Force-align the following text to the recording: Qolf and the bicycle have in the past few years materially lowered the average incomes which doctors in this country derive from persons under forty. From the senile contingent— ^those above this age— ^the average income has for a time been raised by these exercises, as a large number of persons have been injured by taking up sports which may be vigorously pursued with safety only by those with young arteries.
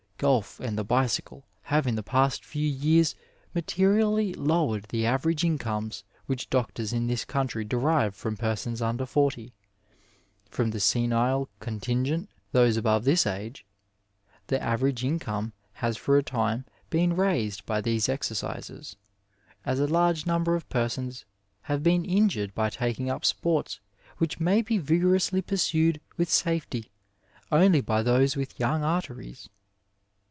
Qolf 0.23 0.59
and 0.59 0.77
the 0.77 0.83
bicycle 0.83 1.47
have 1.63 1.87
in 1.87 1.95
the 1.95 2.03
past 2.03 2.45
few 2.45 2.67
years 2.69 3.15
materially 3.55 4.35
lowered 4.35 4.83
the 4.89 5.03
average 5.03 5.43
incomes 5.43 6.03
which 6.27 6.51
doctors 6.51 6.93
in 6.93 7.07
this 7.07 7.25
country 7.25 7.65
derive 7.65 8.13
from 8.15 8.37
persons 8.37 8.83
under 8.83 9.07
forty. 9.07 9.51
From 10.47 10.69
the 10.69 10.79
senile 10.79 11.49
contingent— 11.59 12.29
^those 12.53 12.77
above 12.77 13.03
this 13.03 13.25
age— 13.25 13.65
^the 14.49 14.59
average 14.59 15.03
income 15.03 15.53
has 15.73 15.97
for 15.97 16.15
a 16.19 16.23
time 16.23 16.65
been 16.91 17.15
raised 17.15 17.65
by 17.65 17.81
these 17.81 18.07
exercises, 18.07 18.97
as 19.65 19.79
a 19.79 19.87
large 19.87 20.27
number 20.27 20.53
of 20.55 20.69
persons 20.69 21.25
have 21.61 21.81
been 21.81 22.05
injured 22.05 22.53
by 22.53 22.69
taking 22.69 23.09
up 23.09 23.25
sports 23.25 23.79
which 24.19 24.39
may 24.39 24.61
be 24.61 24.77
vigorously 24.77 25.41
pursued 25.41 25.99
with 26.15 26.29
safety 26.29 26.91
only 27.51 27.81
by 27.81 28.03
those 28.03 28.35
with 28.35 28.59
young 28.59 28.83
arteries. 28.83 29.49